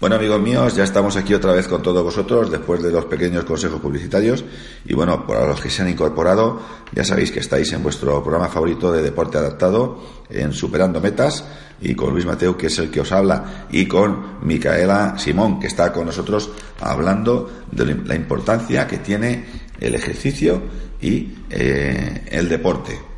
Bueno 0.00 0.14
amigos 0.14 0.40
míos, 0.40 0.76
ya 0.76 0.84
estamos 0.84 1.16
aquí 1.16 1.34
otra 1.34 1.52
vez 1.52 1.66
con 1.66 1.82
todos 1.82 2.04
vosotros 2.04 2.52
después 2.52 2.80
de 2.84 2.92
los 2.92 3.06
pequeños 3.06 3.42
consejos 3.44 3.80
publicitarios 3.80 4.44
y 4.84 4.94
bueno, 4.94 5.26
para 5.26 5.44
los 5.44 5.60
que 5.60 5.70
se 5.70 5.82
han 5.82 5.88
incorporado, 5.88 6.60
ya 6.92 7.02
sabéis 7.02 7.32
que 7.32 7.40
estáis 7.40 7.72
en 7.72 7.82
vuestro 7.82 8.22
programa 8.22 8.48
favorito 8.48 8.92
de 8.92 9.02
deporte 9.02 9.38
adaptado, 9.38 10.00
en 10.30 10.52
Superando 10.52 11.00
Metas 11.00 11.44
y 11.80 11.96
con 11.96 12.12
Luis 12.12 12.26
Mateo 12.26 12.56
que 12.56 12.68
es 12.68 12.78
el 12.78 12.92
que 12.92 13.00
os 13.00 13.10
habla 13.10 13.66
y 13.72 13.88
con 13.88 14.38
Micaela 14.46 15.18
Simón 15.18 15.58
que 15.58 15.66
está 15.66 15.92
con 15.92 16.06
nosotros 16.06 16.48
hablando 16.78 17.50
de 17.72 17.96
la 17.96 18.14
importancia 18.14 18.86
que 18.86 18.98
tiene 18.98 19.46
el 19.80 19.96
ejercicio 19.96 20.62
y 21.00 21.34
eh, 21.50 22.24
el 22.30 22.48
deporte. 22.48 23.17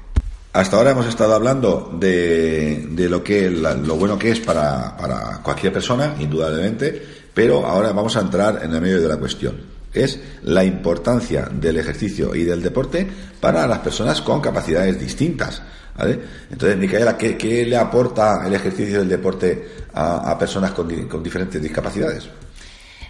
Hasta 0.53 0.77
ahora 0.77 0.91
hemos 0.91 1.07
estado 1.07 1.35
hablando 1.35 1.97
de, 1.97 2.89
de 2.91 3.09
lo 3.09 3.23
que 3.23 3.49
lo 3.49 3.97
bueno 3.97 4.19
que 4.19 4.33
es 4.33 4.41
para, 4.41 4.97
para, 4.97 5.39
cualquier 5.43 5.73
persona, 5.73 6.17
indudablemente, 6.19 7.01
pero 7.33 7.65
ahora 7.65 7.93
vamos 7.93 8.17
a 8.17 8.21
entrar 8.21 8.61
en 8.65 8.75
el 8.75 8.81
medio 8.81 9.01
de 9.01 9.09
la 9.09 9.17
cuestión. 9.17 9.61
Es 9.93 10.21
la 10.43 10.65
importancia 10.65 11.49
del 11.53 11.77
ejercicio 11.77 12.35
y 12.35 12.43
del 12.43 12.63
deporte 12.63 13.07
para 13.41 13.65
las 13.69 13.79
personas 13.79 14.21
con 14.23 14.41
capacidades 14.41 14.99
distintas. 14.99 15.63
¿vale? 15.97 16.19
Entonces, 16.51 16.77
Micaela, 16.77 17.17
¿qué, 17.17 17.37
¿qué, 17.37 17.65
le 17.65 17.77
aporta 17.77 18.45
el 18.45 18.53
ejercicio 18.53 18.99
y 18.99 19.03
el 19.03 19.09
deporte 19.09 19.69
a, 19.95 20.33
a 20.33 20.37
personas 20.37 20.73
con, 20.73 21.07
con, 21.07 21.23
diferentes 21.23 21.63
discapacidades? 21.63 22.29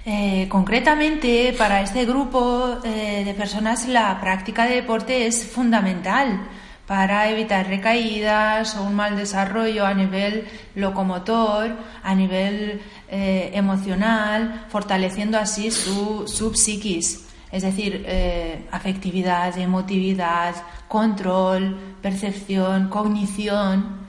Eh, 0.05 0.47
concretamente, 0.51 1.55
para 1.57 1.81
este 1.81 2.05
grupo 2.05 2.81
eh, 2.85 3.23
de 3.25 3.33
personas, 3.33 3.89
la 3.89 4.21
práctica 4.21 4.67
de 4.67 4.77
deporte 4.77 5.27
es 5.27 5.47
fundamental 5.47 6.49
para 6.91 7.31
evitar 7.31 7.69
recaídas 7.69 8.75
o 8.75 8.83
un 8.83 8.97
mal 8.97 9.15
desarrollo 9.15 9.87
a 9.87 9.95
nivel 9.95 10.49
locomotor, 10.75 11.71
a 12.03 12.15
nivel 12.17 12.83
eh, 13.09 13.53
emocional, 13.55 14.67
fortaleciendo 14.69 15.39
así 15.39 15.71
su, 15.71 16.27
su 16.27 16.53
psiquis, 16.53 17.29
es 17.53 17.63
decir, 17.63 18.03
eh, 18.09 18.67
afectividad, 18.73 19.57
emotividad, 19.57 20.57
control, 20.89 21.79
percepción, 22.03 22.89
cognición 22.89 24.01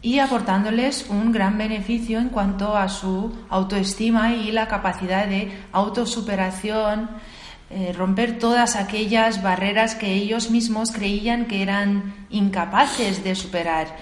y 0.00 0.18
aportándoles 0.18 1.10
un 1.10 1.32
gran 1.32 1.58
beneficio 1.58 2.18
en 2.18 2.30
cuanto 2.30 2.78
a 2.78 2.88
su 2.88 3.30
autoestima 3.50 4.32
y 4.32 4.52
la 4.52 4.68
capacidad 4.68 5.26
de 5.26 5.52
autosuperación, 5.70 7.10
eh, 7.68 7.92
romper 7.92 8.38
todas 8.38 8.76
aquellas 8.76 9.42
barreras 9.42 9.96
que 9.96 10.14
ellos 10.14 10.50
mismos 10.50 10.92
creían 10.92 11.46
que 11.46 11.62
eran 11.62 12.26
incapaces 12.30 13.24
de 13.24 13.34
superar 13.34 13.96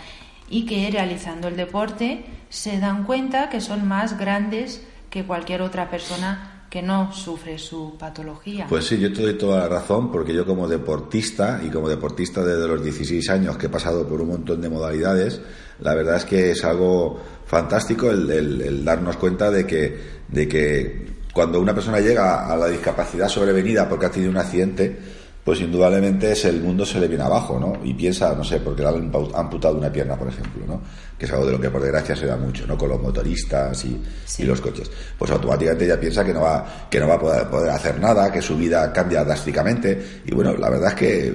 y 0.50 0.66
que 0.66 0.90
realizando 0.90 1.48
el 1.48 1.56
deporte 1.56 2.26
se 2.50 2.78
dan 2.78 3.04
cuenta 3.04 3.48
que 3.48 3.62
son 3.62 3.88
más 3.88 4.18
grandes 4.18 4.82
que 5.08 5.24
cualquier 5.24 5.62
otra 5.62 5.88
persona 5.88 6.66
que 6.68 6.82
no 6.82 7.12
sufre 7.12 7.56
su 7.56 7.96
patología. 7.96 8.66
Pues 8.68 8.84
sí, 8.86 8.98
yo 8.98 9.12
te 9.12 9.22
doy 9.22 9.38
toda 9.38 9.60
la 9.60 9.68
razón, 9.68 10.12
porque 10.12 10.34
yo 10.34 10.44
como 10.44 10.68
deportista 10.68 11.60
y 11.64 11.70
como 11.70 11.88
deportista 11.88 12.44
desde 12.44 12.68
los 12.68 12.82
16 12.82 13.30
años 13.30 13.56
que 13.56 13.66
he 13.66 13.70
pasado 13.70 14.06
por 14.06 14.20
un 14.20 14.28
montón 14.28 14.60
de 14.60 14.68
modalidades, 14.68 15.40
la 15.80 15.94
verdad 15.94 16.16
es 16.16 16.24
que 16.24 16.50
es 16.50 16.64
algo 16.64 17.18
fantástico 17.46 18.10
el, 18.10 18.28
el 18.30 18.84
darnos 18.84 19.16
cuenta 19.16 19.50
de 19.50 19.66
que, 19.66 19.98
de 20.28 20.48
que 20.48 21.23
cuando 21.34 21.60
una 21.60 21.74
persona 21.74 21.98
llega 21.98 22.46
a 22.46 22.56
la 22.56 22.68
discapacidad 22.68 23.28
sobrevenida 23.28 23.88
porque 23.88 24.06
ha 24.06 24.10
tenido 24.10 24.30
un 24.30 24.38
accidente, 24.38 24.96
pues 25.44 25.60
indudablemente 25.60 26.32
es 26.32 26.44
el 26.46 26.62
mundo 26.62 26.86
se 26.86 26.98
le 26.98 27.06
viene 27.06 27.24
abajo, 27.24 27.58
¿no? 27.60 27.84
Y 27.84 27.92
piensa, 27.92 28.34
no 28.34 28.42
sé, 28.42 28.60
porque 28.60 28.82
le 28.82 28.88
han 28.88 29.12
amputado 29.34 29.76
una 29.76 29.92
pierna, 29.92 30.16
por 30.16 30.28
ejemplo, 30.28 30.64
¿no? 30.66 30.80
Que 31.18 31.26
es 31.26 31.32
algo 31.32 31.44
de 31.44 31.52
lo 31.52 31.60
que 31.60 31.68
por 31.68 31.82
desgracia 31.82 32.16
se 32.16 32.26
da 32.26 32.36
mucho, 32.36 32.66
¿no? 32.66 32.78
Con 32.78 32.88
los 32.88 33.02
motoristas 33.02 33.84
y, 33.84 34.00
y 34.38 34.42
los 34.44 34.60
coches. 34.60 34.90
Pues 35.18 35.30
automáticamente 35.32 35.84
ella 35.84 36.00
piensa 36.00 36.24
que 36.24 36.32
no 36.32 36.40
va, 36.40 36.86
que 36.88 36.98
no 36.98 37.08
va 37.08 37.16
a 37.16 37.20
poder, 37.20 37.50
poder, 37.50 37.70
hacer 37.70 38.00
nada, 38.00 38.32
que 38.32 38.40
su 38.40 38.56
vida 38.56 38.90
cambia 38.90 39.22
drásticamente. 39.22 40.22
Y 40.24 40.32
bueno, 40.32 40.56
la 40.56 40.70
verdad 40.70 40.90
es 40.90 40.94
que 40.94 41.34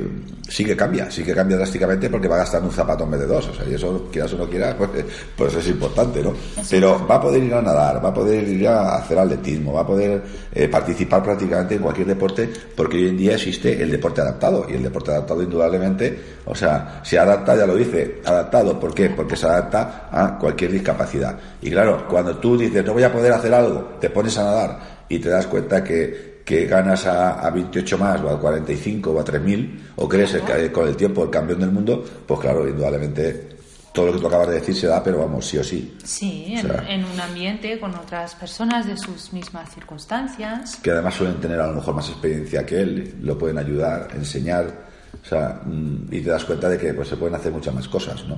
sí 0.49 0.65
que 0.65 0.75
cambia, 0.75 1.09
sí 1.09 1.23
que 1.23 1.33
cambia 1.33 1.57
drásticamente 1.57 2.09
porque 2.09 2.27
va 2.27 2.35
a 2.35 2.39
gastar 2.39 2.61
un 2.63 2.71
zapato 2.71 3.03
en 3.03 3.11
vez 3.11 3.19
de 3.21 3.27
dos. 3.27 3.47
O 3.47 3.53
sea, 3.53 3.65
y 3.67 3.75
eso, 3.75 4.07
quieras 4.11 4.33
o 4.33 4.37
no 4.37 4.49
quieras, 4.49 4.75
pues, 4.75 4.89
pues 5.35 5.53
es 5.55 5.67
importante, 5.67 6.21
¿no? 6.21 6.33
Pero 6.69 7.05
va 7.07 7.15
a 7.15 7.21
poder 7.21 7.43
ir 7.43 7.53
a 7.53 7.61
nadar, 7.61 8.03
va 8.03 8.09
a 8.09 8.13
poder 8.13 8.47
ir 8.47 8.67
a 8.67 8.95
hacer 8.95 9.17
atletismo, 9.17 9.73
va 9.73 9.81
a 9.81 9.87
poder 9.87 10.21
eh, 10.53 10.67
participar 10.67 11.23
prácticamente 11.23 11.75
en 11.75 11.81
cualquier 11.81 12.07
deporte 12.07 12.49
porque 12.75 12.97
hoy 12.97 13.09
en 13.09 13.17
día 13.17 13.35
existe 13.35 13.81
el 13.81 13.91
deporte 13.91 14.21
adaptado 14.21 14.65
y 14.69 14.73
el 14.73 14.83
deporte 14.83 15.11
adaptado 15.11 15.43
indudablemente, 15.43 16.19
o 16.45 16.55
sea, 16.55 17.01
se 17.03 17.19
adapta, 17.19 17.55
ya 17.55 17.65
lo 17.65 17.75
dice, 17.75 18.21
adaptado, 18.25 18.79
¿por 18.79 18.93
qué? 18.93 19.09
Porque 19.09 19.35
se 19.35 19.45
adapta 19.45 20.09
a 20.11 20.37
cualquier 20.37 20.71
discapacidad. 20.71 21.37
Y 21.61 21.69
claro, 21.69 22.07
cuando 22.09 22.37
tú 22.37 22.57
dices, 22.57 22.83
no 22.83 22.93
voy 22.93 23.03
a 23.03 23.11
poder 23.11 23.33
hacer 23.33 23.53
algo, 23.53 23.97
te 23.99 24.09
pones 24.09 24.37
a 24.37 24.43
nadar 24.43 24.79
y 25.09 25.19
te 25.19 25.29
das 25.29 25.47
cuenta 25.47 25.83
que, 25.83 26.38
que 26.49 26.65
ganas 26.65 27.05
a, 27.05 27.45
a 27.45 27.51
28 27.51 27.95
más 27.99 28.19
o 28.23 28.29
a 28.31 28.39
45 28.39 29.11
o 29.11 29.19
a 29.19 29.23
3.000 29.23 29.91
o 29.97 30.09
crees 30.09 30.31
que 30.33 30.71
con 30.71 30.87
el 30.87 30.95
tiempo 30.95 31.23
el 31.23 31.29
campeón 31.29 31.59
del 31.59 31.69
mundo, 31.69 32.03
pues 32.25 32.39
claro, 32.39 32.67
indudablemente 32.67 33.49
todo 33.93 34.07
lo 34.07 34.13
que 34.13 34.19
tú 34.19 34.25
acabas 34.25 34.47
de 34.47 34.55
decir 34.55 34.75
se 34.75 34.87
da, 34.87 35.03
pero 35.03 35.19
vamos, 35.19 35.45
sí 35.45 35.59
o 35.59 35.63
sí. 35.63 35.95
Sí, 36.03 36.55
en, 36.57 36.65
o 36.65 36.73
sea, 36.73 36.91
en, 36.91 37.05
un 37.05 37.19
ambiente 37.19 37.79
con 37.79 37.93
otras 37.93 38.33
personas 38.33 38.87
de 38.87 38.97
sus 38.97 39.31
mismas 39.31 39.71
circunstancias. 39.71 40.77
Que 40.77 40.89
además 40.89 41.13
suelen 41.13 41.39
tener 41.39 41.59
a 41.59 41.67
lo 41.67 41.73
mejor 41.73 41.93
más 41.93 42.09
experiencia 42.09 42.65
que 42.65 42.81
él, 42.81 43.17
lo 43.21 43.37
pueden 43.37 43.59
ayudar, 43.59 44.07
enseñar, 44.15 44.73
o 45.21 45.27
sea, 45.27 45.61
mm, 45.63 46.07
y 46.11 46.21
te 46.21 46.31
das 46.31 46.45
cuenta 46.45 46.67
de 46.67 46.79
que 46.79 46.95
pues 46.95 47.09
se 47.09 47.17
pueden 47.17 47.35
hacer 47.35 47.51
muchas 47.51 47.75
más 47.75 47.87
cosas, 47.87 48.25
¿no? 48.25 48.33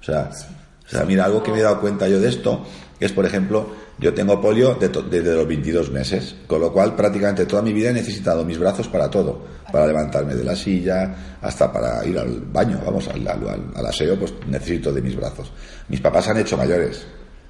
O 0.00 0.02
sea, 0.02 0.32
sí. 0.32 0.46
O 0.86 0.88
sea 0.88 1.04
mira, 1.04 1.24
algo 1.24 1.42
que 1.42 1.52
me 1.52 1.58
he 1.58 1.62
dado 1.62 1.80
cuenta 1.80 2.08
yo 2.08 2.20
de 2.20 2.28
esto 2.28 2.64
es, 3.00 3.10
por 3.12 3.26
ejemplo, 3.26 3.66
yo 3.98 4.14
tengo 4.14 4.40
polio 4.40 4.74
desde 4.74 5.02
de, 5.02 5.22
de 5.22 5.34
los 5.34 5.46
22 5.46 5.90
meses, 5.90 6.36
con 6.46 6.60
lo 6.60 6.72
cual 6.72 6.94
prácticamente 6.94 7.46
toda 7.46 7.62
mi 7.62 7.72
vida 7.72 7.90
he 7.90 7.92
necesitado 7.92 8.44
mis 8.44 8.58
brazos 8.58 8.88
para 8.88 9.10
todo, 9.10 9.42
para 9.72 9.86
levantarme 9.86 10.34
de 10.34 10.44
la 10.44 10.54
silla, 10.54 11.38
hasta 11.40 11.72
para 11.72 12.04
ir 12.06 12.18
al 12.18 12.40
baño, 12.40 12.80
vamos, 12.84 13.08
al, 13.08 13.26
al, 13.26 13.72
al 13.74 13.86
aseo, 13.86 14.18
pues 14.18 14.34
necesito 14.46 14.92
de 14.92 15.02
mis 15.02 15.16
brazos. 15.16 15.50
Mis 15.88 16.00
papás 16.00 16.28
han 16.28 16.38
hecho 16.38 16.56
mayores, 16.56 17.04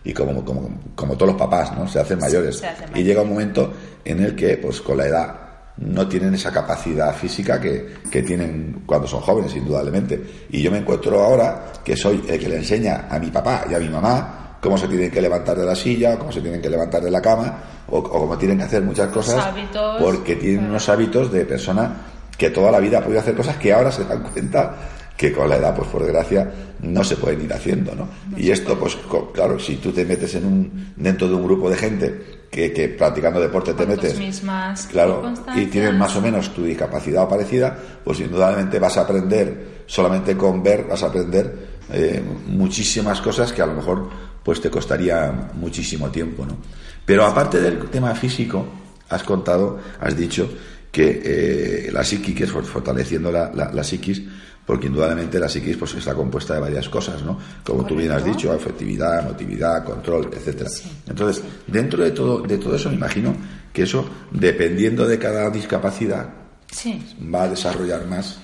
y 0.04 0.12
como, 0.12 0.44
como, 0.44 0.80
como 0.94 1.14
todos 1.16 1.32
los 1.32 1.40
papás, 1.40 1.76
¿no? 1.76 1.86
Se 1.86 2.00
hacen 2.00 2.18
mayores. 2.18 2.58
Se 2.58 2.66
hacen 2.66 2.88
y 2.88 2.90
mayores. 2.90 3.06
llega 3.06 3.22
un 3.22 3.28
momento 3.28 3.72
en 4.04 4.20
el 4.20 4.34
que, 4.34 4.56
pues 4.56 4.80
con 4.80 4.96
la 4.96 5.06
edad, 5.06 5.34
no 5.78 6.06
tienen 6.06 6.34
esa 6.34 6.52
capacidad 6.52 7.14
física 7.14 7.60
que, 7.60 7.94
que, 8.10 8.22
tienen 8.22 8.82
cuando 8.86 9.06
son 9.06 9.20
jóvenes, 9.20 9.54
indudablemente. 9.56 10.46
Y 10.50 10.62
yo 10.62 10.70
me 10.70 10.78
encuentro 10.78 11.22
ahora 11.22 11.72
que 11.82 11.96
soy 11.96 12.22
el 12.28 12.38
que 12.38 12.48
le 12.48 12.56
enseña 12.56 13.06
a 13.10 13.18
mi 13.18 13.30
papá 13.30 13.64
y 13.70 13.74
a 13.74 13.78
mi 13.78 13.88
mamá 13.88 14.42
cómo 14.60 14.78
se 14.78 14.86
tienen 14.86 15.10
que 15.10 15.20
levantar 15.20 15.58
de 15.58 15.66
la 15.66 15.74
silla, 15.74 16.16
cómo 16.16 16.30
se 16.30 16.40
tienen 16.40 16.62
que 16.62 16.70
levantar 16.70 17.02
de 17.02 17.10
la 17.10 17.20
cama, 17.20 17.58
o, 17.88 17.98
o 17.98 18.02
cómo 18.02 18.38
tienen 18.38 18.58
que 18.58 18.64
hacer 18.64 18.82
muchas 18.82 19.08
cosas, 19.08 19.44
hábitos, 19.44 20.00
porque 20.00 20.36
tienen 20.36 20.66
unos 20.66 20.88
hábitos 20.88 21.32
de 21.32 21.44
persona 21.44 21.96
que 22.38 22.50
toda 22.50 22.70
la 22.70 22.78
vida 22.78 22.98
ha 22.98 23.02
podido 23.02 23.20
hacer 23.20 23.34
cosas 23.34 23.56
que 23.56 23.72
ahora 23.72 23.90
se 23.90 24.04
dan 24.04 24.22
cuenta 24.22 24.74
que 25.16 25.32
con 25.32 25.48
la 25.48 25.56
edad, 25.56 25.74
pues 25.74 25.88
por 25.88 26.02
desgracia, 26.02 26.50
no 26.80 27.04
se 27.04 27.16
pueden 27.16 27.42
ir 27.42 27.52
haciendo, 27.52 27.94
¿no? 27.94 28.08
Y 28.36 28.50
esto, 28.50 28.78
pues 28.78 28.96
claro, 29.32 29.58
si 29.58 29.76
tú 29.76 29.92
te 29.92 30.04
metes 30.04 30.34
en 30.34 30.44
un, 30.44 30.92
dentro 30.96 31.28
de 31.28 31.34
un 31.34 31.44
grupo 31.44 31.70
de 31.70 31.76
gente 31.76 32.42
que, 32.50 32.72
que 32.72 32.88
practicando 32.88 33.40
deporte 33.40 33.74
te 33.74 33.86
metes, 33.86 34.18
mismas 34.18 34.86
claro, 34.90 35.32
y 35.54 35.66
tienes 35.66 35.94
más 35.94 36.14
o 36.16 36.20
menos 36.20 36.52
tu 36.52 36.64
discapacidad 36.64 37.24
o 37.24 37.28
parecida, 37.28 37.76
pues 38.04 38.20
indudablemente 38.20 38.78
vas 38.78 38.96
a 38.96 39.02
aprender, 39.02 39.84
solamente 39.86 40.36
con 40.36 40.62
ver, 40.62 40.86
vas 40.88 41.02
a 41.02 41.06
aprender 41.06 41.72
eh, 41.92 42.22
muchísimas 42.46 43.20
cosas 43.20 43.52
que 43.52 43.62
a 43.62 43.66
lo 43.66 43.74
mejor 43.74 44.08
pues 44.42 44.60
te 44.60 44.70
costaría 44.70 45.50
muchísimo 45.54 46.10
tiempo, 46.10 46.44
¿no? 46.44 46.56
Pero 47.04 47.24
aparte 47.24 47.60
del 47.60 47.90
tema 47.90 48.14
físico, 48.14 48.66
has 49.08 49.22
contado, 49.22 49.78
has 50.00 50.16
dicho 50.16 50.48
que 50.92 51.22
eh, 51.24 51.90
la 51.90 52.04
psiquis, 52.04 52.36
que 52.36 52.44
es 52.44 52.50
fortaleciendo 52.52 53.32
la, 53.32 53.50
la, 53.54 53.72
la, 53.72 53.82
psiquis, 53.82 54.22
porque 54.66 54.88
indudablemente 54.88 55.40
la 55.40 55.48
psiquis 55.48 55.76
pues 55.78 55.94
está 55.94 56.14
compuesta 56.14 56.54
de 56.54 56.60
varias 56.60 56.88
cosas, 56.90 57.22
¿no? 57.22 57.38
Como 57.64 57.78
Correcto. 57.78 57.86
tú 57.88 57.96
bien 57.96 58.12
has 58.12 58.24
dicho, 58.24 58.52
afectividad, 58.52 59.20
emotividad, 59.20 59.82
control, 59.84 60.28
etcétera. 60.32 60.68
Sí, 60.68 60.92
Entonces, 61.08 61.42
dentro 61.66 62.04
de 62.04 62.10
todo, 62.10 62.40
de 62.42 62.58
todo 62.58 62.76
eso, 62.76 62.90
me 62.90 62.96
imagino 62.96 63.34
que 63.72 63.84
eso, 63.84 64.06
dependiendo 64.30 65.06
de 65.08 65.18
cada 65.18 65.48
discapacidad, 65.48 66.28
sí. 66.70 67.02
va 67.34 67.44
a 67.44 67.48
desarrollar 67.48 68.06
más 68.06 68.36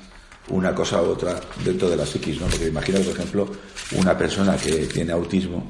una 0.48 0.74
cosa 0.74 1.02
u 1.02 1.06
otra 1.06 1.38
dentro 1.62 1.90
de 1.90 1.96
la 1.96 2.06
psiquis, 2.06 2.40
¿no? 2.40 2.46
Porque 2.46 2.68
imagino, 2.68 2.98
por 3.00 3.12
ejemplo, 3.12 3.48
una 3.92 4.16
persona 4.16 4.56
que 4.56 4.86
tiene 4.86 5.12
autismo, 5.12 5.68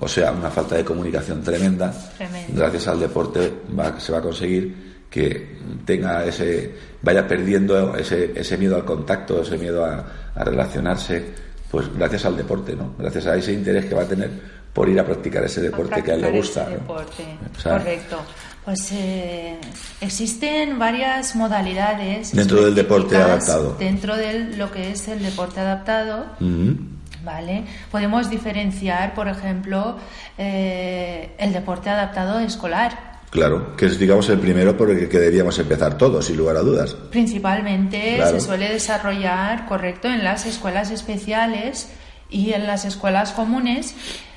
o 0.00 0.08
sea, 0.08 0.32
una 0.32 0.50
falta 0.50 0.76
de 0.76 0.84
comunicación 0.86 1.42
tremenda, 1.42 1.92
Tremendo. 2.16 2.52
gracias 2.54 2.88
al 2.88 2.98
deporte 2.98 3.52
va, 3.78 4.00
se 4.00 4.10
va 4.10 4.18
a 4.18 4.22
conseguir 4.22 4.91
que 5.12 5.58
tenga 5.84 6.24
ese, 6.24 6.74
vaya 7.02 7.28
perdiendo 7.28 7.94
ese, 7.96 8.32
ese 8.34 8.56
miedo 8.56 8.76
al 8.76 8.84
contacto, 8.84 9.42
ese 9.42 9.58
miedo 9.58 9.84
a, 9.84 10.04
a, 10.34 10.42
relacionarse, 10.42 11.22
pues 11.70 11.94
gracias 11.94 12.24
al 12.24 12.36
deporte, 12.36 12.74
¿no? 12.74 12.94
Gracias 12.98 13.26
a 13.26 13.36
ese 13.36 13.52
interés 13.52 13.84
que 13.84 13.94
va 13.94 14.02
a 14.02 14.08
tener 14.08 14.30
por 14.72 14.88
ir 14.88 14.98
a 14.98 15.04
practicar 15.04 15.44
ese 15.44 15.60
deporte 15.60 15.90
practicar 15.90 16.18
que 16.18 16.24
a 16.24 16.28
él 16.28 16.32
le 16.32 16.38
gusta. 16.38 16.64
¿no? 16.64 16.70
Deporte. 16.70 17.24
O 17.54 17.60
sea, 17.60 17.72
Correcto. 17.72 18.20
Pues 18.64 18.92
eh, 18.92 19.58
existen 20.00 20.78
varias 20.78 21.36
modalidades 21.36 22.32
dentro 22.32 22.64
del 22.64 22.74
deporte 22.74 23.16
adaptado. 23.16 23.76
Dentro 23.78 24.16
de 24.16 24.56
lo 24.56 24.70
que 24.70 24.92
es 24.92 25.08
el 25.08 25.22
deporte 25.22 25.60
adaptado. 25.60 26.26
Uh 26.40 26.44
-huh 26.44 26.76
¿Vale? 27.24 27.64
Podemos 27.90 28.28
diferenciar, 28.28 29.14
por 29.14 29.28
ejemplo, 29.28 29.96
eh, 30.38 31.34
el 31.38 31.52
deporte 31.52 31.88
adaptado 31.88 32.40
escolar. 32.40 33.11
Claro, 33.32 33.74
que 33.78 33.86
es, 33.86 33.98
digamos, 33.98 34.28
el 34.28 34.38
primero 34.38 34.76
por 34.76 34.90
el 34.90 35.08
que 35.08 35.18
deberíamos 35.18 35.58
empezar 35.58 35.96
todos, 35.96 36.26
sin 36.26 36.36
lugar 36.36 36.54
a 36.58 36.60
dudas. 36.60 36.92
Principalmente 36.92 38.22
se 38.26 38.40
suele 38.40 38.68
desarrollar, 38.68 39.64
correcto, 39.64 40.08
en 40.08 40.22
las 40.22 40.44
escuelas 40.44 40.90
especiales 40.90 41.88
y 42.28 42.52
en 42.52 42.66
las 42.66 42.84
escuelas 42.84 43.32
comunes, 43.32 43.94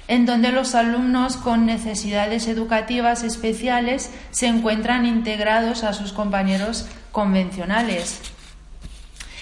en 0.07 0.25
donde 0.25 0.53
los 0.53 0.75
alumnos 0.75 1.35
con 1.35 1.65
necesidades 1.65 2.47
educativas 2.47 3.23
especiales 3.23 4.11
se 4.31 4.47
encuentran 4.47 5.05
integrados 5.05 5.83
a 5.83 5.91
sus 5.91 6.13
compañeros 6.13 6.87
convencionales. 7.11 8.21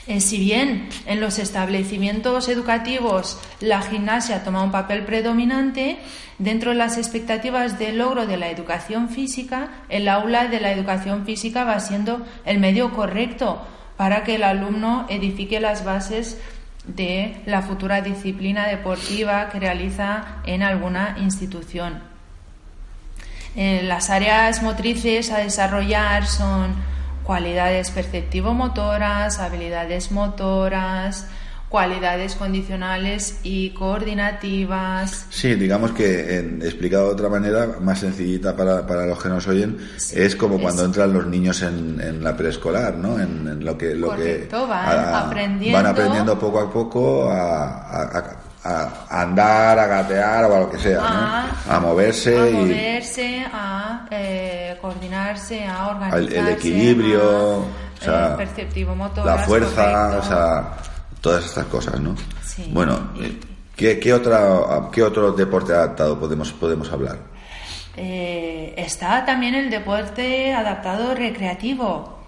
Eh, 0.06 0.20
si 0.20 0.38
bien 0.38 0.90
en 1.06 1.22
los 1.22 1.40
establecimientos 1.40 2.50
educativos 2.50 3.40
la 3.62 3.82
gimnasia 3.82 4.44
toma 4.44 4.62
un 4.62 4.72
papel 4.72 5.06
predominante, 5.06 5.98
dentro 6.40 6.72
de 6.72 6.78
las 6.78 6.98
expectativas 6.98 7.80
de 7.80 7.94
logro 7.94 8.26
de 8.28 8.36
la 8.36 8.50
educación 8.50 9.08
física, 9.08 9.70
el 9.88 10.10
aula 10.10 10.48
de 10.48 10.60
la 10.60 10.72
educación 10.72 11.26
física 11.26 11.64
va 11.64 11.80
siendo 11.80 12.26
el 12.44 12.60
medio 12.60 12.92
correcto 12.92 13.66
para 13.96 14.24
que 14.24 14.36
el 14.36 14.44
alumno 14.44 15.06
edifique 15.10 15.62
las 15.62 15.86
bases 15.86 16.38
de 16.86 17.42
la 17.46 17.62
futura 17.62 18.02
disciplina 18.02 18.68
deportiva 18.68 19.50
que 19.50 19.60
realiza 19.60 20.42
en 20.46 20.64
alguna 20.64 21.16
institución. 21.22 22.02
Eh, 23.56 23.82
las 23.84 24.10
áreas 24.10 24.62
motrices 24.64 25.32
a 25.32 25.38
desarrollar 25.38 26.26
son 26.26 26.76
cualidades 27.24 27.92
perceptivo-motoras, 27.92 29.40
habilidades 29.40 30.12
motoras, 30.12 31.28
cualidades 31.74 32.36
condicionales 32.36 33.40
y 33.42 33.72
coordinativas. 33.72 35.26
Sí, 35.32 35.56
digamos 35.56 35.92
que 35.92 36.38
explicado 36.62 37.08
de 37.08 37.14
otra 37.14 37.30
manera, 37.30 37.68
más 37.82 37.98
sencillita 38.00 38.56
para, 38.56 38.86
para 38.86 39.08
los 39.08 39.22
que 39.24 39.30
nos 39.30 39.48
oyen, 39.48 39.80
es 40.14 40.36
como 40.36 40.60
cuando 40.60 40.86
entran 40.86 41.12
los 41.12 41.26
niños 41.26 41.64
en, 41.64 42.00
en 42.00 42.24
la 42.24 42.38
preescolar, 42.38 42.94
¿no? 42.96 43.20
En, 43.20 43.66
lo 43.66 43.76
que, 43.76 43.96
lo 43.96 44.16
que 44.16 44.48
van, 44.52 45.16
aprendiendo, 45.16 45.78
van 45.80 45.88
aprendiendo 45.88 46.38
poco 46.38 46.60
a 46.60 46.72
poco 46.72 47.32
a, 47.32 48.20
a 48.20 48.43
andar, 48.64 49.78
a 49.78 49.88
gatear 49.88 50.46
o 50.46 50.56
a 50.56 50.60
lo 50.62 50.70
que 50.70 50.78
sea, 50.80 51.00
¿no? 51.00 51.74
a 51.74 51.80
moverse. 51.80 52.38
A 52.38 52.52
moverse, 52.52 53.46
a 53.52 54.08
eh, 54.10 54.78
coordinarse, 54.82 55.66
a 55.66 55.88
organizarse. 55.90 56.40
El, 56.40 56.48
equilibrio, 56.50 57.58
o 57.58 57.66
sea, 58.00 58.38
perceptivo 58.38 58.96
motor, 58.96 59.26
la 59.26 59.38
fuerza, 59.40 60.18
o 60.18 60.24
sea, 60.24 60.74
todas 61.20 61.46
estas 61.46 61.66
cosas, 61.66 62.00
¿no? 62.00 62.16
Bueno, 62.70 63.12
¿qué, 63.76 64.00
qué, 64.00 64.14
otra, 64.14 64.90
¿qué 64.92 65.04
otro 65.04 65.32
deporte 65.32 65.74
adaptado 65.74 66.20
podemos, 66.20 66.52
podemos 66.54 66.92
hablar? 66.92 67.18
Eh, 67.96 68.74
está 68.78 69.26
también 69.26 69.56
el 69.56 69.70
deporte 69.70 70.54
adaptado 70.54 71.14
recreativo. 71.16 72.23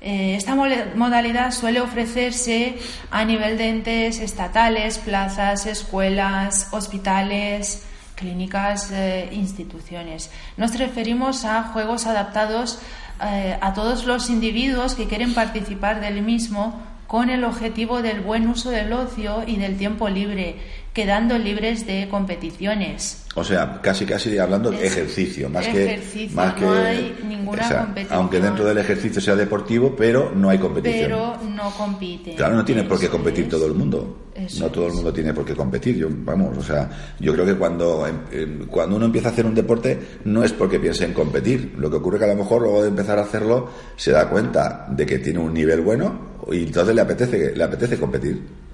Eh, 0.00 0.36
esta 0.36 0.54
modalidad 0.54 1.52
suele 1.52 1.80
ofrecerse 1.80 2.76
a 3.10 3.24
nivel 3.24 3.56
de 3.58 3.68
entes 3.68 4.20
estatales, 4.20 4.98
plazas, 4.98 5.66
escuelas, 5.66 6.68
hospitales, 6.70 7.86
clínicas, 8.14 8.90
e 8.90 9.28
instituciones. 9.32 10.30
Nos 10.56 10.76
referimos 10.78 11.44
a 11.44 11.64
juegos 11.64 12.06
adaptados 12.06 12.78
eh, 13.22 13.56
a 13.60 13.72
todos 13.72 14.04
los 14.04 14.28
individuos 14.28 14.94
que 14.94 15.06
quieren 15.06 15.32
participar 15.32 16.00
del 16.00 16.22
mismo 16.22 16.82
con 17.06 17.30
el 17.30 17.44
objetivo 17.44 18.02
del 18.02 18.20
buen 18.20 18.48
uso 18.48 18.70
del 18.70 18.92
ocio 18.92 19.44
y 19.46 19.56
del 19.56 19.76
tiempo 19.76 20.08
libre, 20.08 20.56
quedando 20.92 21.38
libres 21.38 21.86
de 21.86 22.08
competiciones. 22.08 23.24
O 23.36 23.44
sea, 23.44 23.80
casi 23.80 24.06
casi 24.06 24.36
hablando 24.38 24.70
de 24.70 24.86
ejercicio, 24.86 25.48
más 25.48 25.66
que 25.68 26.00
más 26.32 26.60
no 26.60 26.72
hay 26.72 27.16
ninguna 27.46 27.78
competición. 27.78 28.18
Aunque 28.18 28.40
dentro 28.40 28.64
del 28.64 28.78
ejercicio 28.78 29.20
sea 29.20 29.34
deportivo, 29.34 29.94
pero 29.96 30.32
no 30.34 30.50
hay 30.50 30.58
competición. 30.58 31.04
Pero 31.04 31.36
no 31.54 31.70
compite. 31.70 32.34
Claro, 32.34 32.56
no 32.56 32.64
tiene 32.64 32.84
por 32.84 32.98
qué 32.98 33.08
competir 33.08 33.48
todo 33.48 33.66
el 33.66 33.74
mundo. 33.74 34.30
no 34.60 34.70
todo 34.70 34.86
el 34.86 34.92
mundo 34.92 35.12
tiene 35.12 35.32
por 35.32 35.44
qué 35.44 35.54
competir. 35.54 35.96
Yo, 35.96 36.08
vamos, 36.10 36.56
o 36.58 36.62
sea, 36.62 36.90
yo 37.18 37.32
creo 37.32 37.46
que 37.46 37.54
cuando 37.54 38.06
em, 38.06 38.18
em, 38.30 38.66
cuando 38.66 38.96
uno 38.96 39.06
empieza 39.06 39.28
a 39.28 39.32
hacer 39.32 39.46
un 39.46 39.54
deporte 39.54 39.98
no 40.24 40.44
es 40.44 40.52
porque 40.52 40.78
piense 40.78 41.04
en 41.04 41.12
competir. 41.12 41.74
Lo 41.78 41.90
que 41.90 41.96
ocurre 41.96 42.18
que 42.18 42.24
a 42.24 42.28
lo 42.28 42.36
mejor 42.36 42.62
luego 42.62 42.82
de 42.82 42.88
empezar 42.88 43.18
a 43.18 43.22
hacerlo 43.22 43.68
se 43.96 44.12
da 44.12 44.28
cuenta 44.28 44.86
de 44.90 45.06
que 45.06 45.18
tiene 45.18 45.38
un 45.38 45.54
nivel 45.54 45.80
bueno 45.80 46.36
y 46.50 46.64
entonces 46.64 46.94
le 46.94 47.00
apetece 47.00 47.54
le 47.56 47.64
apetece 47.64 47.98
competir. 47.98 48.66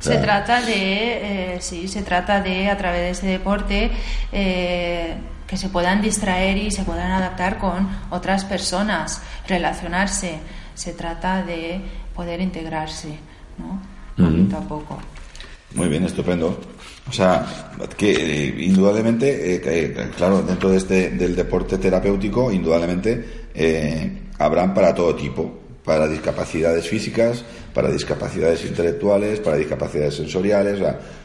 Se 0.00 0.16
trata 0.16 0.62
de, 0.62 1.54
eh, 1.54 1.60
sí, 1.60 1.86
se 1.86 2.02
trata 2.02 2.40
de 2.40 2.68
a 2.68 2.76
través 2.78 3.00
de 3.00 3.10
ese 3.10 3.26
deporte 3.26 3.90
eh, 4.32 5.14
que 5.50 5.56
se 5.56 5.68
puedan 5.68 6.00
distraer 6.00 6.56
y 6.56 6.70
se 6.70 6.84
puedan 6.84 7.10
adaptar 7.10 7.58
con 7.58 7.88
otras 8.10 8.44
personas, 8.44 9.20
relacionarse. 9.48 10.38
Se 10.76 10.92
trata 10.92 11.42
de 11.42 11.80
poder 12.14 12.40
integrarse, 12.40 13.18
¿no? 13.58 13.82
Poquito 14.16 14.56
a 14.56 14.60
poco. 14.60 14.98
Muy 15.74 15.88
bien, 15.88 16.04
estupendo. 16.04 16.56
O 17.08 17.12
sea, 17.12 17.44
que 17.96 18.12
eh, 18.12 18.64
indudablemente, 18.64 20.08
claro, 20.16 20.40
dentro 20.42 20.70
de 20.70 20.76
este 20.76 21.10
del 21.10 21.34
deporte 21.34 21.78
terapéutico, 21.78 22.52
indudablemente 22.52 23.48
habrán 24.38 24.72
para 24.72 24.94
todo 24.94 25.16
tipo 25.16 25.59
para 25.90 26.06
discapacidades 26.06 26.88
físicas, 26.88 27.44
para 27.74 27.90
discapacidades 27.90 28.64
intelectuales, 28.64 29.40
para 29.40 29.56
discapacidades 29.56 30.14
sensoriales, 30.14 30.80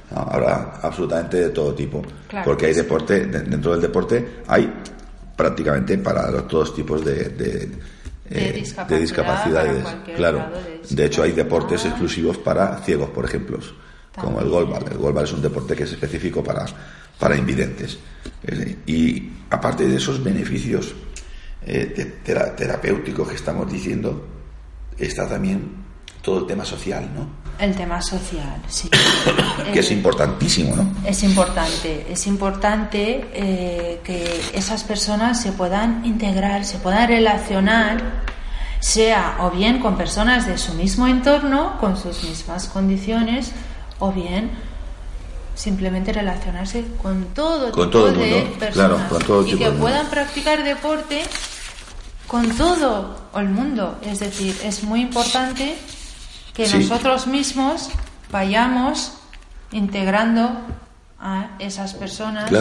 habrá 0.09 0.79
absolutamente 0.81 1.37
de 1.37 1.49
todo 1.49 1.75
tipo. 1.75 2.01
Porque 2.43 2.65
hay 2.65 2.73
deporte, 2.73 3.27
dentro 3.27 3.73
del 3.73 3.81
deporte 3.81 4.41
hay 4.47 4.73
prácticamente 5.35 5.99
para 5.99 6.31
los, 6.31 6.47
todos 6.47 6.73
tipos 6.73 7.05
de, 7.05 7.29
de, 7.29 7.69
eh, 8.31 8.63
discapacidades. 8.99 9.85
Claro. 10.15 10.47
De, 10.89 11.05
hecho, 11.05 11.21
hay 11.21 11.33
deportes 11.33 11.85
exclusivos 11.85 12.39
para 12.39 12.79
ciegos, 12.79 13.11
por 13.11 13.25
ejemplo, 13.25 13.59
como 14.19 14.41
el 14.41 14.49
golbal. 14.49 14.83
El 14.89 14.97
golbal 14.97 15.25
es 15.25 15.33
un 15.33 15.43
deporte 15.43 15.75
que 15.75 15.83
es 15.83 15.91
específico 15.91 16.43
para, 16.43 16.65
para 17.19 17.37
invidentes. 17.37 17.99
Y 18.87 19.29
aparte 19.47 19.87
de 19.87 19.97
esos 19.97 20.23
beneficios 20.23 20.95
eh, 21.67 22.15
terapéuticos 22.25 23.29
que 23.29 23.35
estamos 23.35 23.71
diciendo, 23.71 24.34
está 24.97 25.27
también 25.27 25.85
todo 26.21 26.39
el 26.39 26.47
tema 26.47 26.65
social, 26.65 27.09
¿no? 27.15 27.27
El 27.59 27.73
tema 27.75 28.01
social, 28.01 28.61
sí. 28.67 28.89
que 29.73 29.79
es 29.79 29.91
importantísimo, 29.91 30.75
¿no? 30.75 30.93
Es 31.05 31.23
importante, 31.23 32.05
es 32.09 32.27
importante 32.27 33.29
eh, 33.33 34.01
que 34.03 34.41
esas 34.53 34.83
personas 34.83 35.41
se 35.41 35.51
puedan 35.51 36.03
integrar, 36.05 36.65
se 36.65 36.79
puedan 36.79 37.07
relacionar, 37.07 38.23
sea 38.79 39.37
o 39.39 39.51
bien 39.51 39.79
con 39.79 39.95
personas 39.97 40.47
de 40.47 40.57
su 40.57 40.73
mismo 40.73 41.07
entorno, 41.07 41.77
con 41.79 41.95
sus 41.95 42.23
mismas 42.23 42.67
condiciones, 42.67 43.51
o 43.99 44.11
bien 44.11 44.51
simplemente 45.55 46.11
relacionarse 46.11 46.83
con 47.01 47.25
todo 47.33 47.71
con 47.71 47.89
tipo 47.89 47.89
todo 47.89 48.09
el 48.09 48.15
mundo, 48.17 48.35
de 48.35 48.41
personas 48.59 48.73
claro, 48.73 49.09
con 49.09 49.23
todo 49.23 49.47
y 49.47 49.57
que 49.57 49.71
puedan 49.71 50.07
practicar 50.07 50.63
deporte 50.63 51.23
con 52.27 52.49
todo 52.51 53.29
el 53.35 53.49
mundo. 53.49 53.99
Es 54.01 54.19
decir, 54.19 54.55
es 54.63 54.83
muy 54.83 55.01
importante 55.01 55.75
que 56.53 56.67
nosotros 56.67 57.27
mismos 57.27 57.89
vayamos 58.31 59.13
integrando 59.71 60.49
a 61.19 61.55
esas 61.59 61.93
personas 61.93 62.51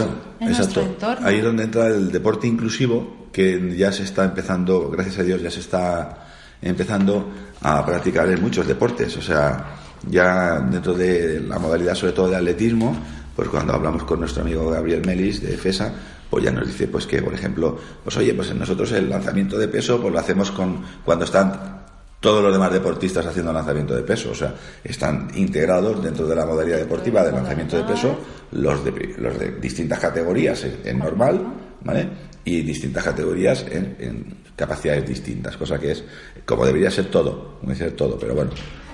en 0.40 0.49
nuestro 0.49 0.83
entorno. 0.83 1.26
Ahí 1.26 1.38
es 1.38 1.44
donde 1.44 1.64
entra 1.64 1.87
el 1.87 2.11
deporte 2.11 2.47
inclusivo, 2.47 3.28
que 3.33 3.76
ya 3.76 3.92
se 3.92 4.04
está 4.04 4.25
empezando, 4.25 4.90
gracias 4.90 5.18
a 5.18 5.23
Dios, 5.23 5.42
ya 5.42 5.50
se 5.50 5.61
está 5.61 6.26
empezando 6.62 7.30
a 7.61 7.85
practicar 7.85 8.28
en 8.28 8.40
muchos 8.40 8.66
deportes. 8.66 9.16
O 9.16 9.23
sea, 9.23 9.76
ya 10.09 10.61
dentro 10.61 10.94
de 10.94 11.40
la 11.40 11.59
modalidad, 11.59 11.94
sobre 11.94 12.12
todo 12.12 12.28
de 12.28 12.37
atletismo, 12.37 12.97
pues 13.35 13.49
cuando 13.49 13.75
hablamos 13.75 14.04
con 14.04 14.21
nuestro 14.21 14.42
amigo 14.42 14.71
Gabriel 14.71 15.02
Melis 15.04 15.42
de 15.42 15.56
FESA, 15.56 15.92
pues 16.31 16.45
ya 16.45 16.50
nos 16.50 16.66
dice 16.66 16.88
pues 16.88 17.07
que, 17.07 17.23
por 17.23 17.35
ejemplo, 17.35 17.78
pues 18.02 18.16
oye, 18.16 18.35
pues 18.35 18.54
nosotros 18.54 18.93
el 18.93 19.09
lanzamiento 19.09 19.59
de 19.59 19.69
peso 19.69 20.00
pues 20.00 20.12
lo 20.12 20.19
hacemos 20.19 20.50
con 20.50 20.83
cuando 21.04 21.25
están 21.25 21.85
todos 22.25 22.43
los 22.43 22.54
demás 22.54 22.73
deportistas 22.73 23.26
haciendo 23.26 23.52
lanzamiento 23.52 23.95
de 23.95 24.02
peso, 24.02 24.31
o 24.31 24.35
sea, 24.35 24.54
están 24.83 25.28
integrados 25.35 26.02
dentro 26.02 26.26
de 26.26 26.35
la 26.35 26.47
modalidad 26.47 26.78
deportiva 26.78 27.23
de 27.23 27.31
lanzamiento 27.31 27.76
de 27.76 27.85
peso 27.85 28.16
los 28.52 28.83
de, 28.83 29.14
los 29.19 29.38
de 29.38 29.50
distintas 29.61 29.99
categorías 29.99 30.66
en, 30.85 30.99
normal, 30.99 31.47
¿vale? 31.83 32.09
Y 32.43 32.62
distintas 32.62 33.04
categorías 33.04 33.66
en, 33.71 34.43
capacidades 34.57 35.07
distintas, 35.07 35.59
cosa 35.59 35.78
que 35.78 35.90
es 35.90 36.02
como 36.47 36.64
debería 36.64 36.90
ser 36.90 37.11
todo, 37.11 37.59
como 37.61 37.75
ser 37.75 37.93
todo, 37.93 38.19
pero 38.19 38.35
bueno, 38.35 38.52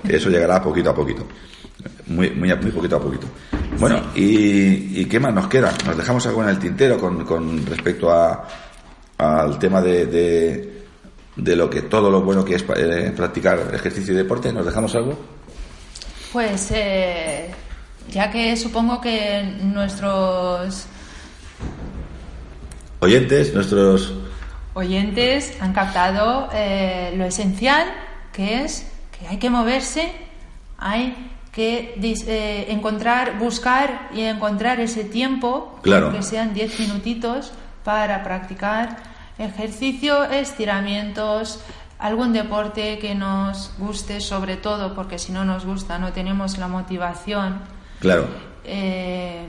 eso 0.09 0.29
llegará 0.29 0.61
poquito 0.61 0.89
a 0.89 0.95
poquito, 0.95 1.25
muy, 2.07 2.29
muy, 2.31 2.53
muy 2.55 2.71
poquito 2.71 2.97
a 2.97 3.01
poquito. 3.01 3.27
Bueno, 3.79 4.01
y, 4.15 5.05
qué 5.05 5.19
más 5.19 5.33
nos 5.33 5.47
queda? 5.47 5.73
¿Nos 5.85 5.97
dejamos 5.97 6.25
algo 6.27 6.43
en 6.43 6.49
el 6.49 6.59
tintero 6.59 6.97
con, 6.97 7.25
con 7.25 7.65
respecto 7.65 8.11
a, 8.11 8.47
al 9.17 9.57
tema 9.59 9.81
de, 9.81 10.05
de, 11.35 11.55
lo 11.55 11.69
que 11.69 11.83
todo 11.83 12.09
lo 12.09 12.21
bueno 12.21 12.43
que 12.43 12.55
es 12.55 12.65
eh, 12.75 13.13
practicar 13.15 13.71
ejercicio 13.73 14.13
y 14.13 14.17
deporte? 14.17 14.51
¿Nos 14.51 14.65
dejamos 14.65 14.93
algo? 14.95 15.17
Pues 16.31 16.71
eh, 16.71 17.51
ya 18.09 18.31
que 18.31 18.55
supongo 18.55 19.01
que 19.01 19.43
nuestros 19.63 20.85
oyentes, 22.99 23.53
nuestros 23.53 24.13
oyentes 24.73 25.57
han 25.59 25.73
captado 25.73 26.49
eh, 26.53 27.13
lo 27.15 27.25
esencial, 27.25 27.87
que 28.31 28.63
es 28.63 28.87
que 29.17 29.27
hay 29.27 29.37
que 29.37 29.49
moverse, 29.49 30.11
hay 30.77 31.31
que 31.51 31.95
eh, 32.01 32.65
encontrar, 32.69 33.37
buscar 33.37 34.09
y 34.13 34.21
encontrar 34.21 34.79
ese 34.79 35.03
tiempo, 35.03 35.79
claro. 35.81 36.11
que 36.11 36.23
sean 36.23 36.53
10 36.53 36.79
minutitos, 36.79 37.51
para 37.83 38.23
practicar 38.23 38.97
ejercicio, 39.37 40.23
estiramientos, 40.23 41.59
algún 41.99 42.33
deporte 42.33 42.99
que 42.99 43.15
nos 43.15 43.71
guste, 43.77 44.21
sobre 44.21 44.57
todo, 44.57 44.93
porque 44.95 45.19
si 45.19 45.31
no 45.31 45.45
nos 45.45 45.65
gusta 45.65 45.99
no 45.99 46.11
tenemos 46.11 46.57
la 46.57 46.67
motivación. 46.67 47.59
Claro. 47.99 48.25
Eh, 48.63 49.45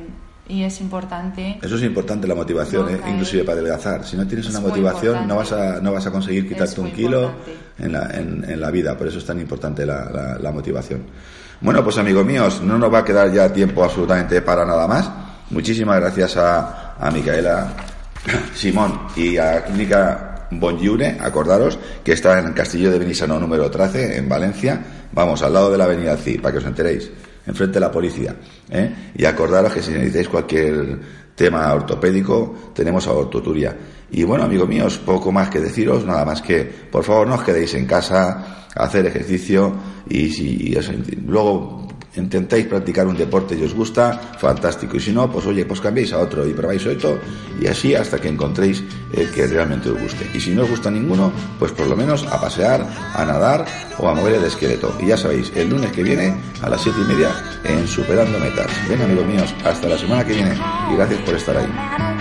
y 0.49 0.65
es 0.65 0.81
importante. 0.81 1.59
Eso 1.63 1.77
es 1.77 1.83
importante 1.83 2.27
la 2.27 2.35
motivación, 2.35 2.91
eh, 2.91 3.01
inclusive 3.09 3.45
para 3.45 3.59
adelgazar. 3.59 4.05
Si 4.05 4.17
no 4.17 4.27
tienes 4.27 4.49
una 4.51 4.61
motivación, 4.61 5.27
no 5.27 5.37
vas 5.37 5.53
a 5.53 5.81
no 5.81 5.93
vas 5.93 6.07
a 6.07 6.11
conseguir 6.11 6.49
quitarte 6.49 6.81
un 6.81 6.91
kilo 6.91 7.33
en 7.79 7.93
la, 7.93 8.11
en, 8.11 8.61
la, 8.61 8.71
vida. 8.71 8.99
Por 8.99 9.07
eso 9.07 9.19
es 9.19 9.25
tan 9.25 9.41
importante 9.41 9.87
la, 9.87 10.39
la, 10.41 10.53
motivación. 10.53 11.05
Bueno, 11.63 11.85
pues 11.85 11.97
amigos 11.97 12.27
míos, 12.27 12.61
no 12.61 12.77
nos 12.77 12.93
va 12.93 12.99
a 12.99 13.05
quedar 13.05 13.33
ya 13.33 13.53
tiempo 13.53 13.85
absolutamente 13.85 14.43
para 14.43 14.65
nada 14.65 14.89
más. 14.89 15.09
Muchísimas 15.51 16.01
gracias 16.01 16.37
a, 16.37 17.09
Micaela, 17.15 17.73
Simón 18.53 19.07
y 19.15 19.37
a 19.37 19.65
Clínica 19.65 20.49
Bonjure. 20.51 21.19
Acordaros 21.21 21.79
que 22.03 22.15
está 22.15 22.41
en 22.41 22.53
Castillo 22.53 22.91
de 22.91 22.99
Benisano 22.99 23.39
número 23.39 23.71
13, 23.71 24.17
en 24.17 24.29
Valencia. 24.29 24.83
Vamos, 25.13 25.41
al 25.43 25.53
lado 25.53 25.71
de 25.71 25.79
la 25.79 25.85
Avenida 25.85 26.17
CI, 26.17 26.39
para 26.39 26.51
que 26.51 26.59
os 26.59 26.65
enteréis 26.65 27.09
enfrente 27.47 27.75
de 27.75 27.81
la 27.81 27.93
policía. 27.93 28.35
¿eh? 28.69 29.13
Y 29.15 29.25
acordaros 29.25 29.73
que 29.73 29.83
si 29.83 29.93
necesitáis 29.93 30.29
cualquier 30.29 30.99
tema 31.37 31.73
ortopédico, 31.73 32.73
tenemos 32.75 33.07
a 33.07 33.13
Ortoturia. 33.13 33.77
Y 34.13 34.25
bueno, 34.25 34.45
amigos 34.45 34.69
míos, 34.69 34.99
poco 34.99 35.33
más 35.33 35.49
que 35.49 35.61
deciros, 35.61 36.05
nada 36.05 36.25
más 36.25 36.43
que, 36.43 36.65
por 36.65 37.03
favor, 37.03 37.27
no 37.27 37.35
os 37.35 37.43
quedéis 37.43 37.75
en 37.75 37.87
casa, 37.87 38.63
a 38.75 38.85
hacer 38.85 39.07
ejercicio 39.07 39.75
y 40.09 40.31
si 40.31 40.75
luego 41.27 41.83
intentáis 42.15 42.67
practicar 42.67 43.07
un 43.07 43.17
deporte 43.17 43.57
y 43.59 43.65
os 43.65 43.75
gusta, 43.75 44.13
fantástico. 44.39 44.97
Y 44.97 45.01
si 45.01 45.13
no, 45.13 45.31
pues 45.31 45.47
oye, 45.47 45.65
pues 45.65 45.81
cambiéis 45.81 46.13
a 46.13 46.19
otro 46.19 46.47
y 46.47 46.53
probáis 46.53 46.87
otro 46.87 47.19
y 47.61 47.67
así 47.67 47.95
hasta 47.95 48.21
que 48.21 48.29
encontréis 48.29 48.83
el 49.15 49.31
que 49.31 49.47
realmente 49.47 49.89
os 49.89 50.01
guste. 50.01 50.29
Y 50.35 50.41
si 50.41 50.51
no 50.51 50.63
os 50.63 50.71
gusta 50.71 50.91
ninguno, 50.91 51.33
pues 51.59 51.73
por 51.73 51.87
lo 51.87 51.97
menos 51.97 52.27
a 52.27 52.41
pasear, 52.41 52.87
a 53.15 53.25
nadar 53.25 53.65
o 53.99 54.09
a 54.09 54.15
mover 54.15 54.35
el 54.35 54.45
esqueleto. 54.45 54.95
Y 55.01 55.07
ya 55.07 55.17
sabéis, 55.17 55.53
el 55.55 55.71
lunes 55.71 55.91
que 55.93 56.03
viene 56.03 56.35
a 56.61 56.69
las 56.69 56.83
siete 56.83 56.99
y 57.03 57.09
media 57.09 57.31
en 57.65 57.87
Superando 57.87 58.39
Metas. 58.39 58.71
Ven 58.89 59.01
amigos 59.01 59.27
míos, 59.27 59.55
hasta 59.65 59.89
la 59.89 59.97
semana 59.97 60.25
que 60.25 60.35
viene 60.35 60.55
y 60.93 60.97
gracias 60.97 61.21
por 61.21 61.35
estar 61.35 61.57
ahí. 61.57 62.12